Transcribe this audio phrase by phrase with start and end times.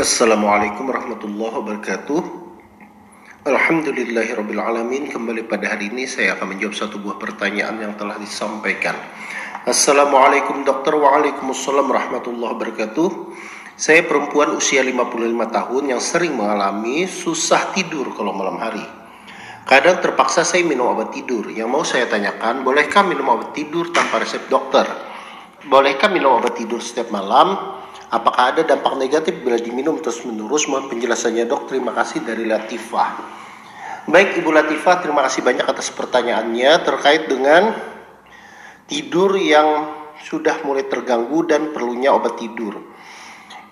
[0.00, 2.20] Assalamualaikum warahmatullahi wabarakatuh.
[3.44, 8.96] Alhamdulillahirrabbilalamin Kembali pada hari ini saya akan menjawab satu buah pertanyaan yang telah disampaikan.
[9.68, 10.96] Assalamualaikum dokter.
[10.96, 13.08] Waalaikumsalam warahmatullahi wabarakatuh.
[13.76, 18.80] Saya perempuan usia 55 tahun yang sering mengalami susah tidur kalau malam hari.
[19.68, 21.52] Kadang terpaksa saya minum obat tidur.
[21.52, 24.88] Yang mau saya tanyakan, bolehkah minum obat tidur tanpa resep dokter?
[25.68, 27.79] Bolehkah minum obat tidur setiap malam?
[28.10, 30.66] Apakah ada dampak negatif bila diminum terus-menerus?
[30.66, 31.70] Mohon penjelasannya dok.
[31.70, 33.38] Terima kasih dari Latifah.
[34.10, 37.70] Baik Ibu Latifah, terima kasih banyak atas pertanyaannya terkait dengan
[38.90, 39.86] tidur yang
[40.26, 42.74] sudah mulai terganggu dan perlunya obat tidur.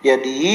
[0.07, 0.47] Jadi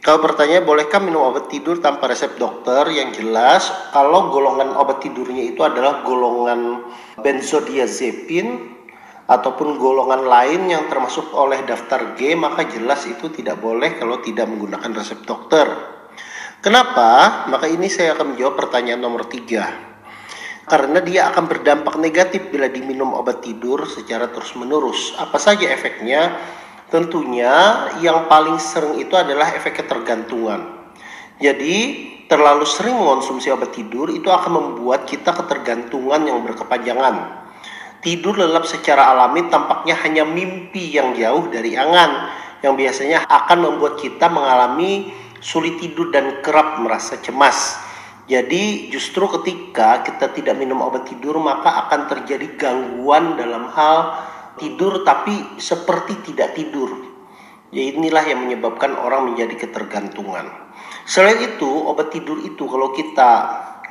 [0.00, 2.88] kalau bertanya bolehkah minum obat tidur tanpa resep dokter?
[2.90, 6.88] Yang jelas kalau golongan obat tidurnya itu adalah golongan
[7.20, 8.72] benzodiazepin
[9.32, 14.44] ataupun golongan lain yang termasuk oleh daftar G maka jelas itu tidak boleh kalau tidak
[14.44, 15.64] menggunakan resep dokter.
[16.60, 17.42] Kenapa?
[17.48, 19.66] Maka ini saya akan menjawab pertanyaan nomor tiga.
[20.62, 25.18] Karena dia akan berdampak negatif bila diminum obat tidur secara terus-menerus.
[25.18, 26.38] Apa saja efeknya?
[26.86, 27.50] Tentunya
[27.98, 30.92] yang paling sering itu adalah efek ketergantungan.
[31.42, 31.78] Jadi
[32.30, 37.41] terlalu sering mengonsumsi obat tidur itu akan membuat kita ketergantungan yang berkepanjangan
[38.02, 43.94] Tidur lelap secara alami tampaknya hanya mimpi yang jauh dari angan yang biasanya akan membuat
[44.02, 47.78] kita mengalami sulit tidur dan kerap merasa cemas.
[48.26, 54.18] Jadi justru ketika kita tidak minum obat tidur maka akan terjadi gangguan dalam hal
[54.58, 56.90] tidur tapi seperti tidak tidur.
[57.70, 60.44] Ya inilah yang menyebabkan orang menjadi ketergantungan.
[61.08, 63.30] Selain itu, obat tidur itu kalau kita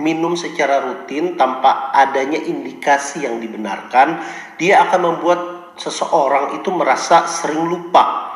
[0.01, 4.17] minum secara rutin tanpa adanya indikasi yang dibenarkan,
[4.57, 5.39] dia akan membuat
[5.77, 8.33] seseorang itu merasa sering lupa.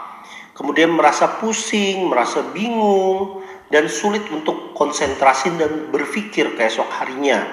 [0.56, 3.44] Kemudian merasa pusing, merasa bingung,
[3.74, 7.44] dan sulit untuk konsentrasi dan berpikir keesok harinya.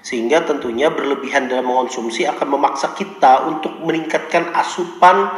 [0.00, 5.30] Sehingga tentunya berlebihan dalam mengonsumsi akan memaksa kita untuk meningkatkan asupan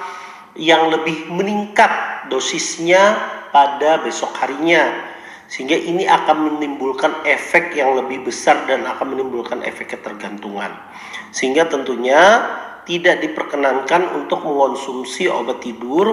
[0.54, 1.90] yang lebih meningkat
[2.30, 3.18] dosisnya
[3.50, 5.11] pada besok harinya
[5.52, 10.72] sehingga ini akan menimbulkan efek yang lebih besar dan akan menimbulkan efek ketergantungan
[11.28, 12.40] sehingga tentunya
[12.88, 16.08] tidak diperkenankan untuk mengonsumsi obat tidur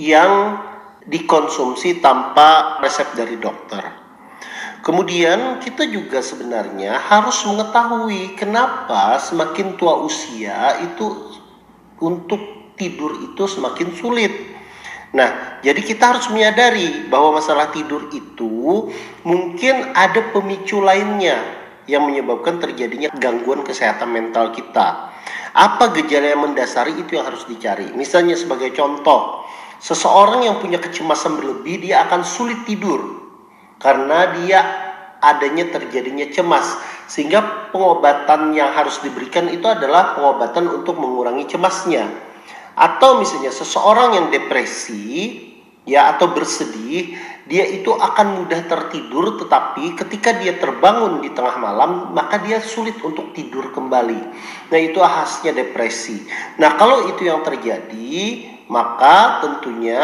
[0.00, 0.56] yang
[1.04, 3.82] dikonsumsi tanpa resep dari dokter.
[4.82, 11.38] Kemudian kita juga sebenarnya harus mengetahui kenapa semakin tua usia itu
[12.02, 14.34] untuk tidur itu semakin sulit.
[15.12, 18.88] Nah, jadi kita harus menyadari bahwa masalah tidur itu
[19.28, 21.36] mungkin ada pemicu lainnya
[21.84, 25.12] yang menyebabkan terjadinya gangguan kesehatan mental kita.
[25.52, 27.92] Apa gejala yang mendasari itu yang harus dicari.
[27.92, 29.44] Misalnya sebagai contoh,
[29.84, 33.28] seseorang yang punya kecemasan berlebih dia akan sulit tidur
[33.76, 34.60] karena dia
[35.20, 42.31] adanya terjadinya cemas sehingga pengobatan yang harus diberikan itu adalah pengobatan untuk mengurangi cemasnya
[42.74, 45.38] atau misalnya seseorang yang depresi
[45.82, 52.14] ya atau bersedih, dia itu akan mudah tertidur tetapi ketika dia terbangun di tengah malam
[52.14, 54.20] maka dia sulit untuk tidur kembali.
[54.70, 56.22] Nah, itu khasnya depresi.
[56.62, 60.00] Nah, kalau itu yang terjadi, maka tentunya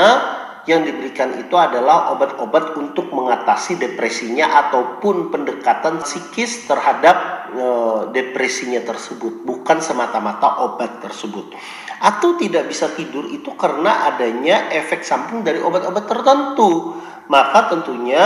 [0.68, 7.66] yang diberikan itu adalah obat-obat untuk mengatasi depresinya ataupun pendekatan psikis terhadap e,
[8.12, 11.56] depresinya tersebut, bukan semata-mata obat tersebut
[11.98, 16.94] atau tidak bisa tidur itu karena adanya efek samping dari obat-obat tertentu.
[17.28, 18.24] Maka tentunya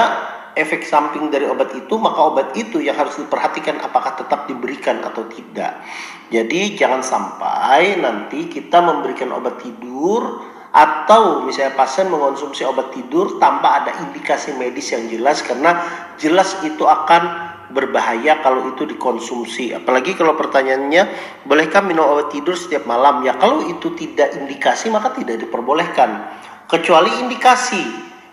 [0.55, 5.27] efek samping dari obat itu, maka obat itu yang harus diperhatikan apakah tetap diberikan atau
[5.27, 5.81] tidak.
[6.29, 13.85] Jadi jangan sampai nanti kita memberikan obat tidur atau misalnya pasien mengonsumsi obat tidur tanpa
[13.85, 15.85] ada indikasi medis yang jelas karena
[16.17, 19.77] jelas itu akan berbahaya kalau itu dikonsumsi.
[19.77, 21.09] Apalagi kalau pertanyaannya,
[21.45, 23.25] bolehkah minum obat tidur setiap malam?
[23.25, 26.25] Ya kalau itu tidak indikasi maka tidak diperbolehkan.
[26.69, 27.85] Kecuali indikasi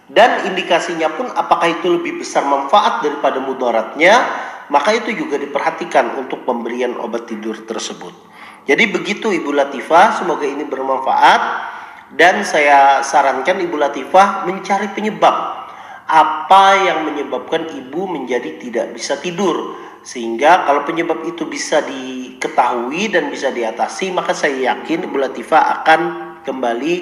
[0.08, 4.16] dan indikasinya pun apakah itu lebih besar manfaat daripada mudaratnya,
[4.72, 8.16] maka itu juga diperhatikan untuk pemberian obat tidur tersebut.
[8.64, 11.42] Jadi begitu Ibu Latifah, semoga ini bermanfaat
[12.16, 15.60] dan saya sarankan Ibu Latifah mencari penyebab
[16.10, 23.30] apa yang menyebabkan ibu menjadi tidak bisa tidur sehingga kalau penyebab itu bisa diketahui dan
[23.30, 26.02] bisa diatasi maka saya yakin Ibu Latifah akan
[26.42, 26.96] kembali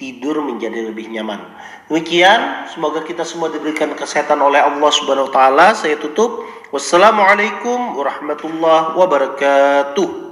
[0.00, 1.38] tidur menjadi lebih nyaman.
[1.86, 5.66] Demikian, semoga kita semua diberikan kesehatan oleh Allah Subhanahu wa taala.
[5.76, 6.42] Saya tutup.
[6.74, 10.23] Wassalamualaikum warahmatullahi wabarakatuh.